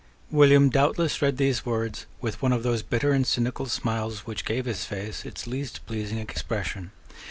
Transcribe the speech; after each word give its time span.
William 0.31 0.71
doubtless 0.71 1.21
read 1.21 1.37
these 1.37 1.63
words 1.63 2.07
with 2.21 2.41
one 2.41 2.51
of 2.51 2.63
those 2.63 2.81
bitter 2.81 3.11
and 3.11 3.27
cynical 3.27 3.67
smiles 3.67 4.25
which 4.25 4.45
gave 4.45 4.65
his 4.65 4.83
face 4.83 5.25
its 5.25 5.45
least 5.45 5.85
pleasing 5.85 6.17
expression. 6.17 6.89